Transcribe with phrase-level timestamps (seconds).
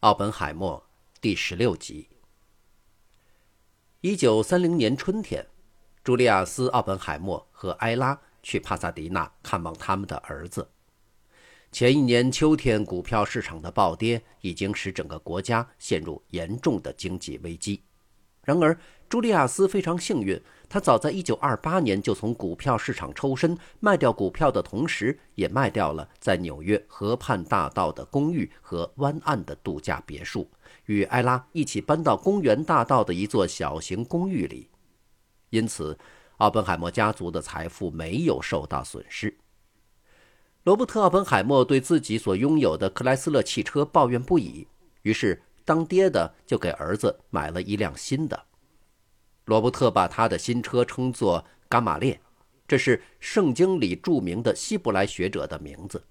[0.00, 0.88] 奥本海默
[1.20, 2.08] 第十六集。
[4.00, 5.44] 一九三零年春天，
[6.04, 10.70] 朱利亚斯·奥本海默和埃拉去帕萨迪纳看望他们的儿子。
[11.72, 17.82] 前一年秋天，股票市场的暴跌已经使整个国家陷入严重的经济危机。
[18.44, 18.78] 然而，
[19.08, 20.38] 朱利亚斯非常幸运，
[20.68, 30.50] 他早在1928年就从股票市场抽身，卖掉股票的同时，也卖掉了在纽约河畔大道的公寓和湾岸的度假别墅，
[30.84, 34.68] 与埃拉一起搬到公园大道的一座小型公寓里。
[35.48, 35.98] 因此，
[36.36, 39.38] 奥本海默家族的财富没有受到损失。
[40.64, 44.68] 罗伯特·奥本海默对自己所拥有的克莱斯勒汽车抱怨不已，
[45.00, 48.44] 于是当爹的就给儿子买了一辆新的。
[49.48, 52.20] 罗伯特把他的新车称作“伽马列”，
[52.68, 56.04] 这是圣经里著名的希伯来学者的名字。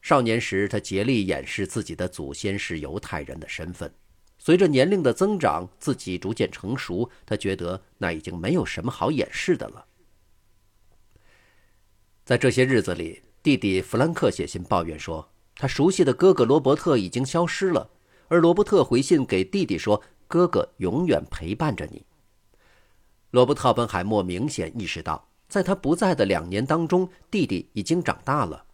[0.00, 3.94] 少年时，他竭力掩饰自己的祖先是犹太人的身份。
[4.38, 9.84] 随着年龄的增长，自己逐渐成熟，他觉得那已经没有什么好掩饰的了。
[12.24, 17.90] 在这些日子里，弟弟弗兰克写信抱怨说，他熟悉的哥哥罗伯特已经消失了，
[18.28, 20.02] 而罗伯特回信给弟弟说。
[20.34, 22.04] 哥哥永远陪伴着你。
[23.30, 28.64] 罗伯特·本海默明显意识到，在他不在的两年当中，弟弟已经长大了。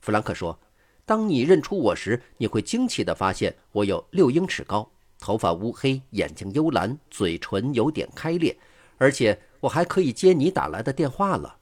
[0.00, 0.58] 弗兰克说
[1.04, 8.56] ：“当你认出我时，你会惊奇地发现我有六英尺高，头发乌黑，眼睛幽蓝，嘴唇有点开裂，
[8.96, 11.58] 而且我还可以接你打来的电话了。”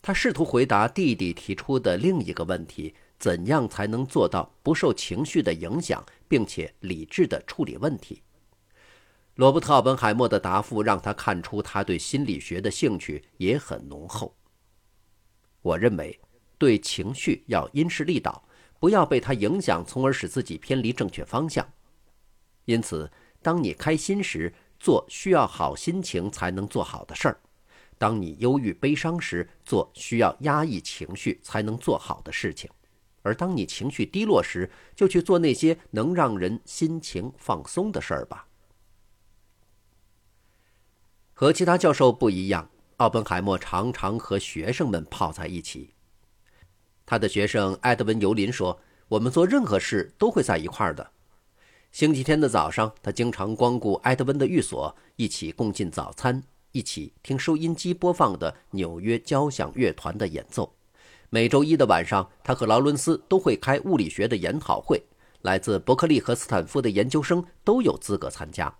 [0.00, 2.94] 他试图回答弟弟提出的另一个问题。
[3.22, 8.20] 怎样才能做到不受情绪的影响，并且理智地处理问题？
[9.36, 14.34] 罗伯特·奥本海默的答复让他看出他对心理学的兴趣也很浓厚。
[15.60, 16.18] 我认为，
[16.58, 18.44] 对情绪要因势利导，
[18.80, 21.64] 不要被它影响，从而使自己偏离正确方向。
[22.64, 23.08] 因此，
[23.40, 27.34] 当你开心时，做需要好心情才能做好的事儿；
[27.98, 32.68] 当你忧郁悲伤时，做需要压抑情绪才能做好的事情。
[33.22, 38.46] 而当你情绪低落时，就去做那些能让人心情放松的事儿吧。
[41.32, 45.94] 和其他教授不一样，奥本海默常常和学生们泡在一起。
[47.04, 51.10] 他的学生埃德温·尤林说：“我们做任何事都会在一块儿的。”
[51.90, 60.72] 星期天的早上，他经常光顾埃德温的寓所，一起共进早餐，一起听收音机播放的纽约交响乐团的演奏。
[61.34, 65.02] 每周一的晚上，他和劳伦斯都会开物理学的研讨会，
[65.40, 68.70] 来自伯克利和斯坦福的研究生都有资格参加。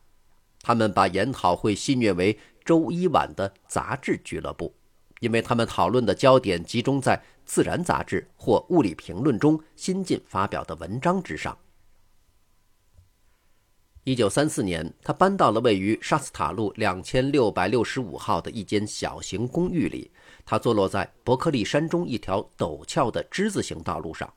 [0.60, 4.74] 他们把研讨会戏谑为“周一晚的杂志俱乐部”，
[5.20, 11.56] 因为他们讨论的焦点集中在《自然》杂志或《物理评论》中新近发表的文章之上。
[14.04, 20.10] 一九三四年，他搬到了位于沙斯塔路两千六百六十五号的一间小型公寓里。
[20.44, 24.28] 他坐落在伯克利山中一条陡峭的之字形道路上。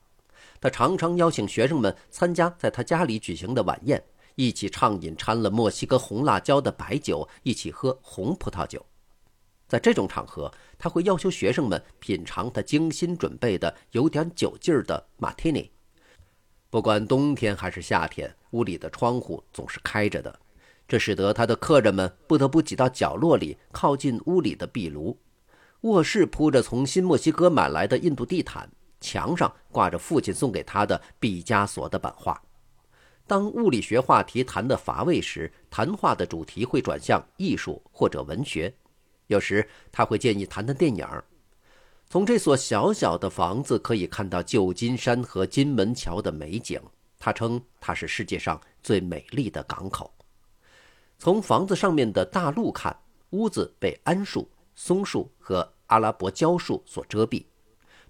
[0.60, 4.00] 他常常邀请学生们参加在他家里举行的晚宴，
[4.36, 8.86] 一起畅饮掺了墨西哥红辣椒的白酒，一起喝红葡萄酒。
[9.66, 15.68] 在这种场合，他会要求学生们品尝他精心准备的有点酒劲儿的马提尼。
[16.70, 20.38] 不管冬天还是夏天，屋里的窗户总是开着的，
[20.86, 25.16] 这使得他的客人们不得不挤到角落里，靠近屋里的壁炉。
[25.82, 28.68] 卧室铺着从新墨西哥买来的印度地毯，
[29.00, 32.40] 墙上挂着父亲送给他的毕加索的版画。
[33.26, 38.72] 当物理学话题谈得乏味时，谈话的主题会转向艺术或者文学。
[39.26, 41.06] 有时他会建议谈谈电影。
[42.08, 46.80] 从这所小小的房子可以看到旧金山和金门桥的美景。
[47.26, 50.14] 他称它是世界上最美丽的港口。
[51.18, 52.96] 从房子上面的大路看，
[53.30, 57.44] 屋子被桉树、松树和阿拉伯蕉树所遮蔽，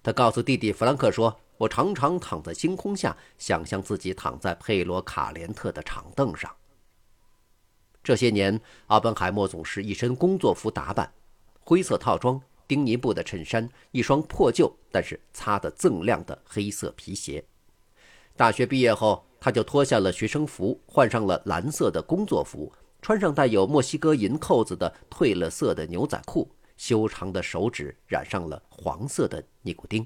[0.03, 6.55] 他告诉弟弟弗兰克说：“我常常躺在星空下，想象自己躺在佩罗卡连特的长凳上。”
[8.03, 11.11] 这些年，奥本海默总是一身工作服打扮，
[11.61, 17.43] 灰色套装、丁尼布的衬衫、一双破旧但是擦得锃亮的黑色皮鞋。
[18.37, 26.49] 大学毕业后，他就脱下了学生服，换上了蓝色的工作服，穿上带有墨西哥银扣子的褪了色的牛仔裤。
[26.77, 30.05] 修长的手指染上了黄色的尼古丁。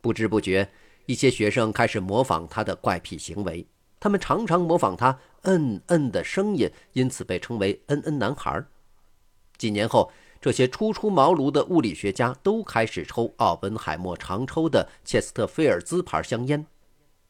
[0.00, 0.68] 不知不觉，
[1.06, 3.64] 一些学生开始模仿他的怪癖行为。
[4.00, 8.64] 他们常常模仿他“嗯嗯”的声音，因此被称为“嗯嗯男孩”。
[9.56, 16.64] 几年后，这些初出茅庐的物理学家都开始抽奥本海默常抽的切斯特菲尔兹牌香烟。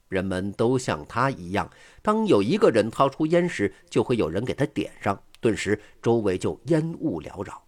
[0.09, 1.71] 人们都像他一样，
[2.03, 7.63] 当有一个人掏出烟时，就会有人给他点上，顿时周围就烟雾缭绕。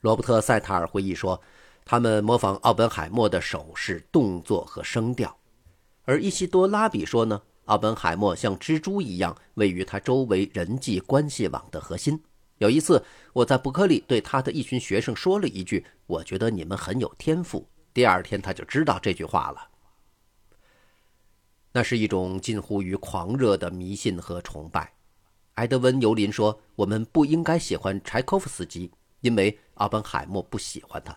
[0.00, 1.40] 罗伯特·塞塔尔回忆说
[1.84, 5.36] ：“他们模仿奥本海默的手势、动作和声调。”
[6.04, 12.22] 而伊西多拉比说呢，奥本海默像蜘蛛一样位于他周围人际关系网的核心。
[12.58, 19.68] 有一次，我在伯克利对他的一群学生说了一句：“我觉得你们很有天赋。”第二天他就知道这句话了。
[21.72, 24.92] 那是一种近乎于狂热的迷信和崇拜。
[25.54, 28.90] 埃德温·尤林说：“我们不应该喜欢柴可夫斯基，
[29.20, 31.16] 因为奥本海默不喜欢他。”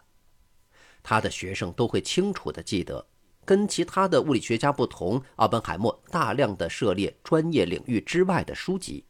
[1.03, 3.05] 他的学生都会清楚地记得，
[3.45, 9.03] 跟其他的物理学家不同，奥本海默大量的涉猎专业领域之外的书籍。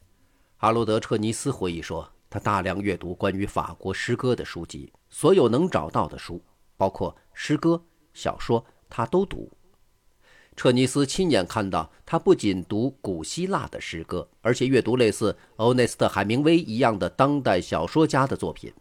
[0.57, 6.41] 哈罗德·彻尼斯回忆说：“他大量阅读关于法国诗歌的书籍，所有能找到的书，
[6.77, 7.83] 包括诗歌、
[8.13, 9.51] 小说，他都读。”
[10.55, 18.73] 彻尼斯亲眼看到，他不仅读古希腊的诗歌，而且阅读类似欧内斯特·海明威一样的当代小说家的作品。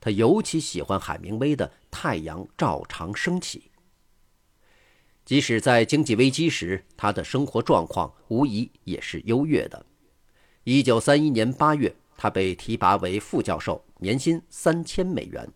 [0.00, 3.58] 他尤其喜欢海明威的《太阳照常升起》。
[5.24, 9.86] 即使在经济危机时，他的生活状况无疑也是优越的。
[10.64, 15.48] 一九三一年八月，他被提拔为副教授，年薪三千美元。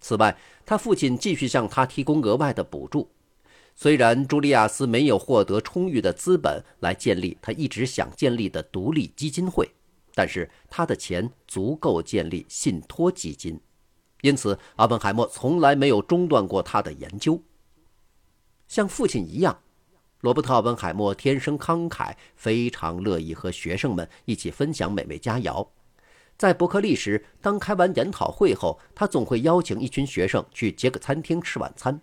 [0.00, 3.10] 此外，他父亲继续向他提供额外的补助。
[3.74, 9.68] 虽然朱利亚斯没有获得充裕的资本来建立他一直想建立的独立基金会，
[10.14, 13.58] 但是他的钱足够建立信托基金，
[14.20, 17.42] 因此阿本海默从来没有中断过他的研究。
[18.68, 19.58] 像父亲一样，
[20.20, 25.66] 罗伯特·奥本海默天生慷慨，非常乐意和学生们一起分享美味佳肴。
[26.36, 32.00] 在伯克利时，当开完研讨会后，他总会邀请一群学生去杰克餐厅吃晚餐。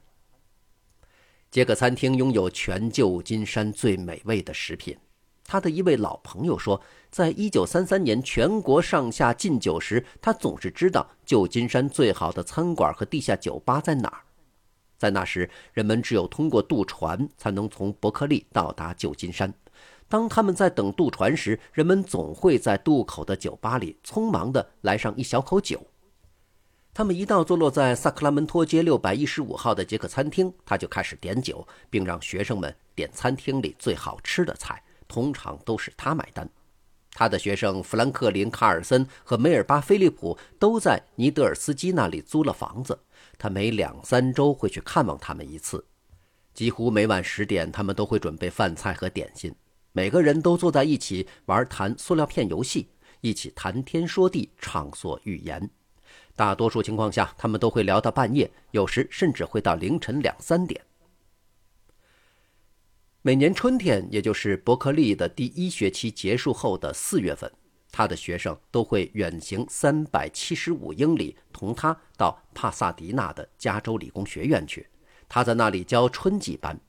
[1.50, 4.98] 杰克餐厅拥有全旧金山最美味的食品。
[5.44, 14.22] 他的一位老朋友说，在一九三三年全国上下禁酒时，他总是知道旧金山最好的餐馆和地下酒吧在哪儿。
[14.98, 19.54] 在那时，人们只有通过渡船才能从伯克利到达旧金山。
[20.12, 25.88] 当他们在等渡船时，人们总会在渡口的酒吧里匆忙地来上一小口酒。
[26.94, 36.50] 他们一到坐落在萨克拉门托街六百一十五号的杰克餐厅，他就开始点酒，并让学生们点餐厅里最好吃的菜，通常都是他买单。
[37.14, 43.00] 他的学生弗兰克林·卡尔森和梅尔巴·菲利普都在尼德尔斯基那里租了房子，
[43.38, 45.86] 他每两三周会去看望他们一次。
[46.54, 49.56] 几乎每晚十点，他们都会准备饭菜和点心，
[49.94, 52.88] 每个人都坐在一起玩弹塑料片游戏，
[53.20, 55.70] 一起谈天说地，畅所欲言。
[56.36, 60.82] 大多数情况下，他们都会聊到半夜，有时甚至会到凌晨两三点。
[63.22, 67.52] 每年春天，也就是伯克利的第一学期结束后的四月份，
[67.92, 74.88] 他的学生都会远行三百七十五英里，同他到帕萨迪纳的加州理工学院去。
[75.28, 76.80] 他在那里教春季班，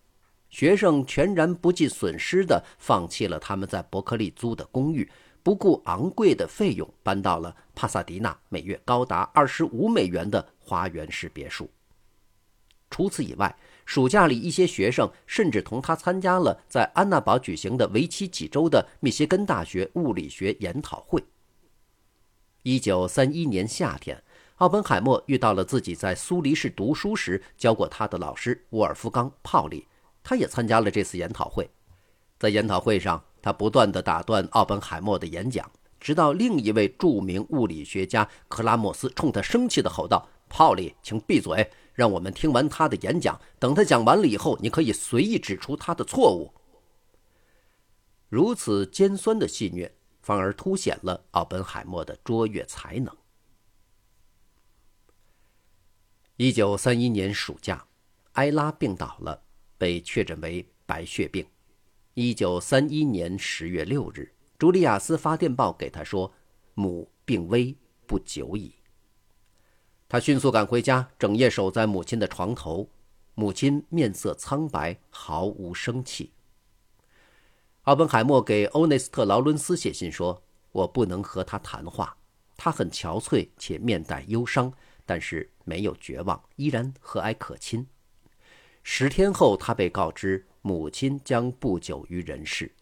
[0.52, 5.10] 学生全然不计损失地放弃了他们在伯克利租的公寓。
[5.42, 11.68] 不顾昂贵的费用，搬到了帕萨迪纳，每月高达二十五美元的花园式别墅。
[12.90, 21.24] 除此以外，暑假里一些学生甚至同他参加了在安娜堡举行的为期几周的密歇根大学物理学研讨会。
[22.62, 24.22] 一九三一年夏天，
[24.58, 29.88] 奥本海默遇到了自己在苏黎世读书时教过他的老师沃尔夫冈·泡利，
[30.22, 31.70] 他也参加了这次研讨会。
[32.38, 43.40] 在研讨会上，他不断地打断奥本海默的演讲，直到另一位著名物理学家克拉莫斯冲他生气地吼道：“泡利，请闭嘴，让我们听完他的演讲。
[43.58, 46.52] 等他讲完了以后，你可以随意指出他的错误。”
[48.28, 49.90] 如此尖酸的戏谑，
[50.22, 53.14] 反而凸显了奥本海默的卓越才能。
[56.36, 57.86] 一九三一年暑假，
[58.32, 59.42] 埃拉病倒了，
[59.82, 61.44] 被确诊为白血病。
[62.14, 66.32] 一九三一年十月六日，朱利亚斯发电报给他说
[66.74, 67.74] ：“母病危，
[68.06, 68.76] 不久矣。”
[70.08, 72.88] 他迅速赶回家，整夜守在母亲的床头。
[73.34, 76.32] 母亲面色苍白，毫无生气。
[77.82, 82.16] 奥本海默给欧内斯特·劳伦斯写信说：“我不能和他谈话，
[82.56, 84.72] 他很憔悴且面带忧伤，
[85.04, 87.84] 但是没有绝望，依然和蔼可亲。”
[88.82, 90.46] 十天后，他被告知。
[90.64, 92.72] 母亲将不久于人世。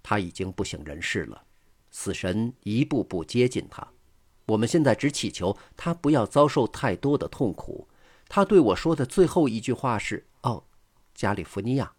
[0.00, 1.44] 他已经不省人事了，
[1.90, 3.84] 死神一步步接近他。
[4.46, 7.88] 我们现在只祈求他不要遭受太多的痛苦。
[8.28, 10.62] 他对我说的最后一句话是：“哦，
[11.14, 11.92] 加利福尼亚。”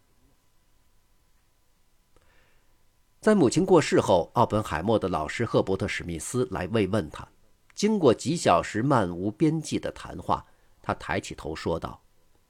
[3.20, 7.28] 在母亲过世后，奥本海默的老师赫伯特·史密斯来慰问他。
[7.74, 10.46] 经过几小时漫无边际的谈话，
[10.80, 12.02] 他抬起头说道：“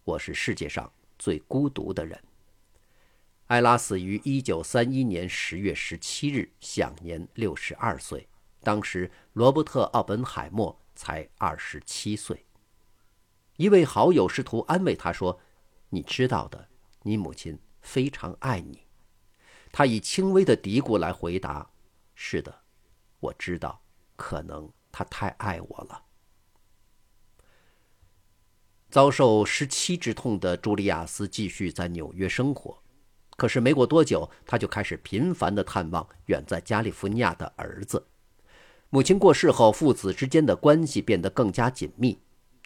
[0.07, 2.23] 我是世界上最孤独的人。”
[3.49, 8.29] 艾拉死于1931年10月17日，享年62岁。
[8.63, 12.47] 当时，罗伯特·奥本海默才27岁。
[13.57, 15.41] 一位好友试图安慰他说
[15.91, 16.69] ：“你知道的，
[17.03, 18.87] 你母亲非常爱你。”
[19.73, 21.69] 他以轻微的嘀咕来回答
[22.15, 22.63] ：“是的，
[23.19, 23.83] 我知道，
[24.15, 26.05] 可能他太爱我了。”
[28.89, 32.79] 遭受失妻之痛的朱利亚斯继续在纽约生活，
[33.37, 38.07] 可是没过多久，他就开始频繁的探望远在加利福尼亚的儿子。
[38.91, 42.19] 母亲过世后，父子之间的关系变得更加紧密。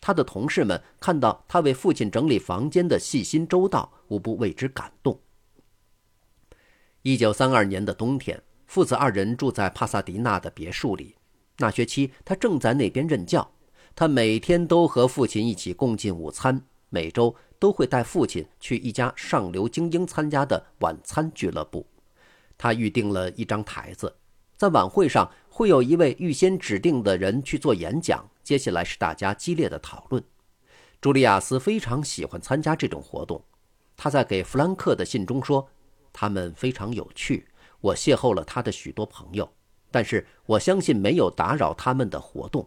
[0.02, 5.18] 他的同事们看到他为父亲整理房间的细心周到，无不为之感动。
[7.02, 11.16] 一九三二年的冬天，父子二人住在帕萨迪纳的别墅里。
[11.56, 13.50] 那学期，他正在那边任教。
[14.00, 21.84] 他每天都和父亲一起共进午餐，每周都会带父亲去一家上流精英参加的晚餐俱乐部。
[22.56, 24.16] 他预定了一张台子，
[24.56, 30.24] 在晚会上会有一位预先指定的人去做演讲，接下来是大家激烈的讨论。
[30.98, 33.44] 朱利亚斯非常喜欢参加这种活动。
[33.98, 35.68] 他在给弗兰克的信中说。
[36.10, 37.46] 他们非常有趣，
[37.82, 39.52] 我邂逅了他的许多朋友，
[39.90, 42.66] 但是我相信没有打扰他们的活动。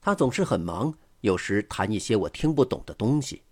[0.00, 3.42] 他总是很忙，有时谈一些我听不懂的东西。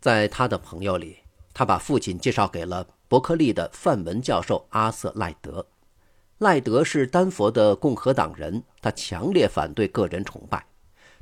[0.00, 1.18] 在他的朋友里，
[1.52, 5.66] 他把父亲介绍给了伯克利的范文教授阿瑟·赖德。
[6.38, 10.66] 赖德是丹佛的共和党人，他强烈反对个人崇拜。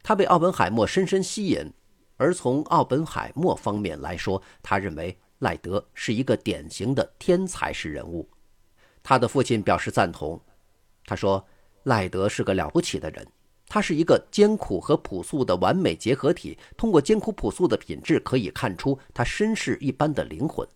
[0.02, 1.72] 他被奥本海默深深吸引，
[2.16, 5.18] 而从奥本海默方面来说，他认为。
[5.40, 8.26] 赖德是一个典型的天才式人物，
[9.02, 10.40] 他的父亲表示赞同。
[11.04, 11.46] 他说
[11.84, 13.28] ：“赖德是个了不起的人，
[13.68, 16.56] 他是一个艰苦和朴素的完美结合体。
[16.76, 20.66] 通过艰苦朴素的品质，可以看出他绅士一般的灵魂。”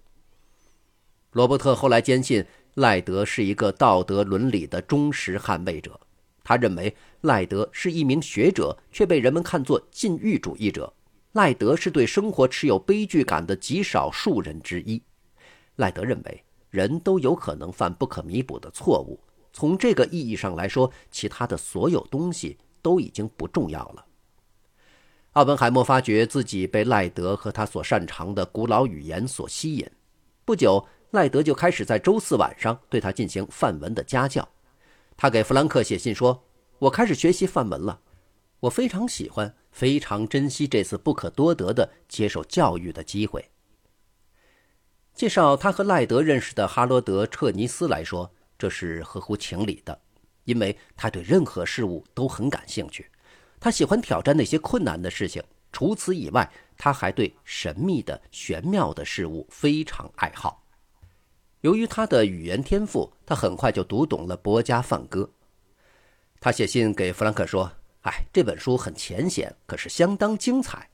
[1.32, 2.44] 罗伯特后来坚信
[2.74, 6.00] 赖德是一个道德伦理的忠实捍卫者。
[6.42, 10.92] 他认为赖德是一名学者，却被人们看作禁欲主义者。
[11.32, 15.00] 赖德是对生活持有悲剧感的极少数人之一。
[15.76, 19.20] 赖德认为，人都有可能犯不可弥补的错误。
[19.52, 24.06] 从这个意义上来说，其他的所有东西都已经不重要了。
[25.32, 29.90] 奥本海默发觉自己被赖德和他所擅长的古老语言所吸引。
[30.44, 34.48] 不久，赖德就开始在周四晚上对他进行范文的家教。
[35.16, 36.44] 他给弗兰克写信说
[36.80, 38.00] ：“我开始学习范文了，
[38.60, 43.52] 我非常喜欢。”非常珍惜这次不可多得的接受教育的机会。
[45.14, 50.00] 介绍他和赖德认识的哈罗德·彻尼斯来说，这是合乎情理的，
[50.50, 53.08] 因为他对任何事物都很感兴趣，
[53.60, 55.40] 他喜欢挑战那些困难的事情。
[55.70, 60.66] 除此以外，他还对神秘的、玄妙的事物非常爱好。
[61.60, 65.30] 由于他的语言天赋，他很快就读懂了博加梵歌。
[66.40, 67.70] 他写信给弗兰克说。
[68.02, 70.88] 哎，这本书很浅显，可是相当精彩。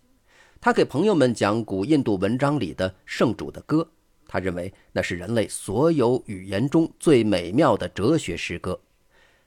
[0.60, 3.88] 他给朋友们讲古印度文章里的圣主的歌，
[4.26, 8.80] 他认为那是人类所有语言中最美妙的哲学诗歌。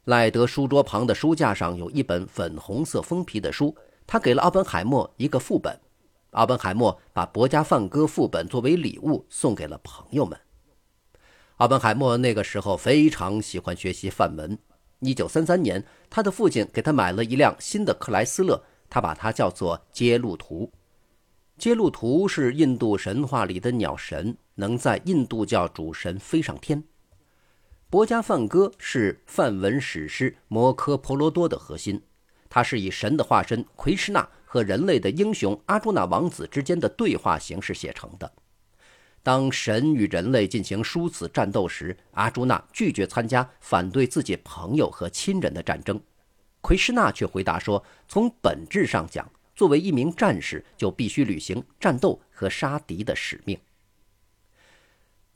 [0.06, 3.76] 赖德书桌旁的书架上有一本粉红色封皮的书，
[4.08, 5.80] 他给了奥本海默一个副本。
[6.32, 10.40] 奥本海默把《博加梵歌》副本作为礼物送给了朋友们。
[11.58, 14.58] 奥本海默那个时候非常喜欢学习梵文。
[15.00, 20.72] 一九三三年，他的父亲给他买了一辆新的克莱斯勒，他把它叫做揭路图。
[21.58, 26.84] 揭路图是印度神话里的鸟神，能在印度教主神飞上天。
[27.92, 32.00] 博加梵歌是梵文史诗《摩诃婆罗多》的核心，
[32.48, 38.32] 它是以神的化身奎师那和人类的英雄阿朱那王子之间的对话形式写成的。
[39.24, 46.00] 当神与人类进行殊死战斗时，阿朱那拒绝参加，反对自己朋友和亲人的战争。
[46.62, 53.60] 奎师那却回答说：“从本质上讲，作为一名战士，就必须履行战斗和杀敌的使命。”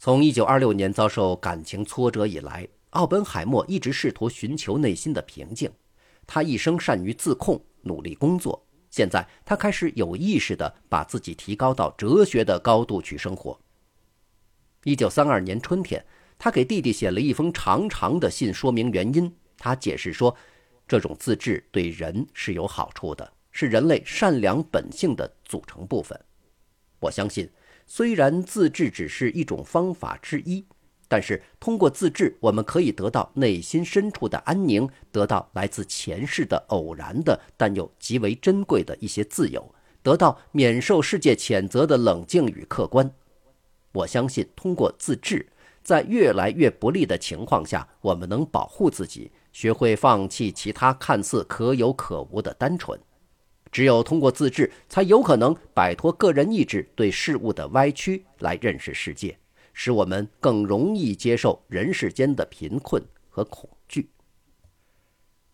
[0.04, 5.72] 从1926年遭受感情挫折以来，奥本海默一直试图寻求内心的平静。
[6.28, 8.62] 他一生善于自控，努力工作。
[8.90, 13.58] 现在，他开始有意识地把自己提高到哲学的高度去生活。
[14.84, 16.06] 一九三二年春天，
[16.38, 19.34] 他给弟弟写了一封长长的信，说明原因。
[19.58, 20.36] 他解释说，
[20.86, 26.20] 这种自制对人是有好处的，是人类善良本性的组成部分。
[27.00, 27.50] 我相信，
[27.86, 30.66] 虽然自制只是一种方法之一，
[31.08, 43.12] 但是通过自制，我们可以得到内心深处的安宁，得到来自前世的偶然的但又极为珍贵的一些自由，得到免受世界谴责的冷静与客观。
[43.92, 45.48] 我相信，通过自制，
[45.84, 49.32] 在越来越不利的情况下，我们能保护自己。
[49.52, 53.00] 学会放弃其他看似可有可无的单纯，
[53.74, 59.36] 只有通过自治，才有可能摆脱个人意志对事物的歪曲，来认识世界，
[59.74, 64.12] 使我们更容易接受人世间的贫困和恐惧。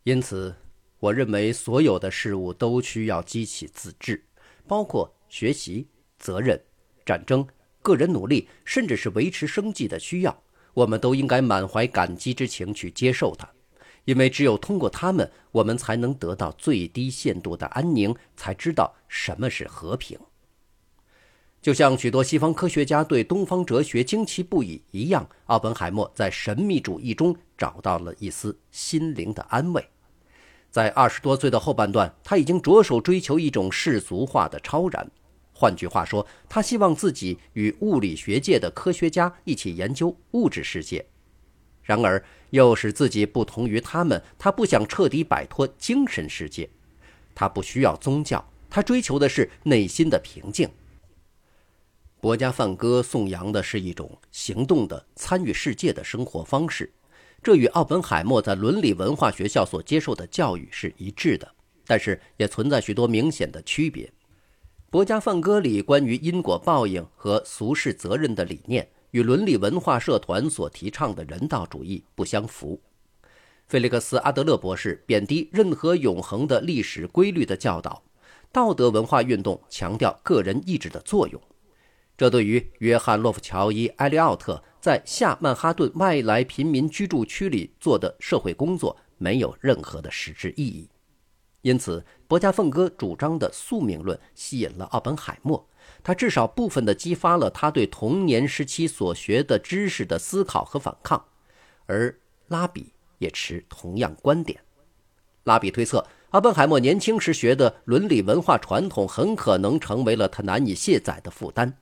[0.04, 0.54] 因此，
[1.00, 4.22] 我认为所有的事物都需要激起自治，
[4.68, 6.62] 包括学习、责任、
[7.06, 7.48] 战争、
[7.82, 13.50] 个人努力，甚至是维持生计的需要，我们都应该满怀感激之情去接受它。
[14.10, 20.18] 因为只有通过他们，我们才能得到最低限度的安宁，才知道什么是和平。
[21.62, 29.88] 就像许多西方科学家对东方哲学惊奇不已一样，奥本海默在神秘主义中找到了一丝心灵的安慰。
[30.72, 35.08] 在二十多岁的后半段，他已经着手追求一种世俗化的超然。
[35.54, 41.06] 换句话说，他希望自己与物理学界的科学家一起研究物质世界。
[41.90, 44.22] 然而，又使自己不同于他们。
[44.38, 46.70] 他不想彻底摆脱精神世界，
[47.34, 50.70] 他不需要宗教，他追求的是内心的平静。
[52.22, 56.94] 博家梵歌颂扬的是一种行动的参与世界的生活方式，
[57.42, 61.52] 这与奥本海默在伦理文化学校所接受的教育是一致的，
[61.88, 64.14] 但是也存在许多明显的区别。
[64.92, 68.88] 博家梵歌里关于因果报应和俗世责任的理念。
[69.12, 72.82] 与伦理文化社团所提倡的人道主义不相符。
[73.68, 78.04] 菲利克斯·阿德勒博士贬低任何永恒的历史规律的教导，
[78.52, 81.40] 道德文化运动强调个人意志的作用。
[82.18, 90.90] 这对于约翰·洛夫乔伊·埃利奥特在下曼哈顿外来贫民居住区里做的社会工作没有任何的实质意义。
[91.62, 95.69] 因此，博加凤哥主张的宿命论吸引了奥本海默。
[96.04, 101.24] 他至少部分地激发了他对童年时期所学的知识的思考和反抗，
[101.86, 102.16] 而
[102.48, 104.60] 拉比也持同样观点。
[105.44, 111.78] 拉比推测，阿本海默年轻时学的伦理文化传统很可能成为了他难以卸载的负担。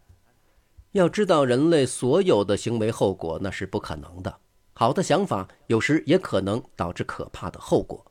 [0.93, 4.37] 要知道，人类所有的行为后果那是不可能的。
[4.73, 8.05] 好的想法有时也可能导致可怕的后果。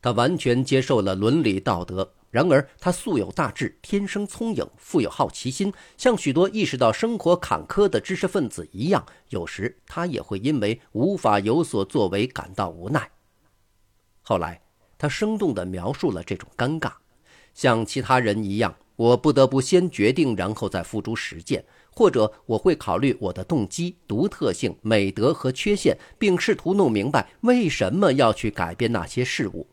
[0.00, 2.12] 他完全接受了伦理道德。
[2.30, 13.10] 然而，他素有大志，天生聪颖，富有好奇心，像许多意识到生活坎坷的知识分子一样，有时他也会因为无法有所作为感到无奈。
[14.20, 14.60] 后来，
[14.98, 16.92] 他生动地描述了这种尴尬：
[17.54, 29.66] 像其他人一样，我不得不先决定，然后再付诸实践；或者我会考虑我的动机、独特性、美德和缺陷，并试图弄明白为什么要去改变那些事物。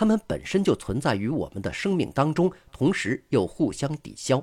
[0.00, 4.42] 他们本身就存在于我们的生命当中，同时又互相抵消。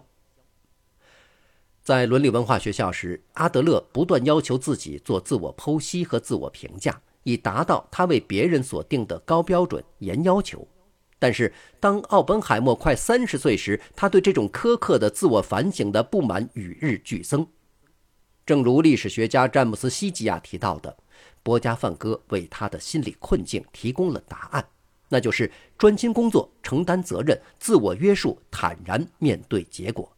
[1.82, 10.68] 在伦理文化学校时，阿德勒不断要求自己做自我剖析和自我评价，以达到他为别人所定的高标准、严要求。
[11.18, 17.48] 但是，当奥本海默快三十岁时，他对这种苛刻的自我反省的不满与日俱增。
[18.46, 20.96] 正如历史学家詹姆斯·西吉亚提到的，
[21.42, 24.64] 波加范戈为他的心理困境提供了答案。
[25.10, 30.12] 那就是专心工作、承担责任、自我约束、坦然面对结果，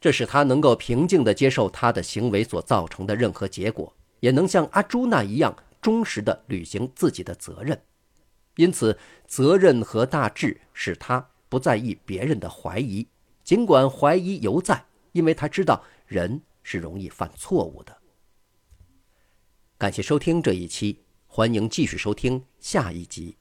[0.00, 7.80] 这使他能够平静地接受他的行为所造成的任何结果，也能像阿朱那一样忠实地履行自己的责任。
[8.56, 13.06] 因此，责任和大志使他不在意别人的怀疑，
[13.44, 17.96] 尽管怀疑犹在，因为他知道人是容易犯错误的。
[19.78, 23.36] 感谢收听这一期，欢迎继续收听下一集。